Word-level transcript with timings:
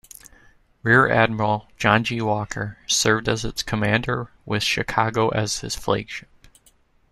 Rear 0.81 1.07
Admiral 1.11 1.67
John 1.77 2.03
G. 2.03 2.21
Walker 2.21 2.79
served 2.87 3.29
as 3.29 3.45
its 3.45 3.61
Commander 3.61 4.31
with 4.47 4.63
"Chicago" 4.63 5.29
as 5.29 5.59
his 5.59 5.75
flagship. 5.75 6.47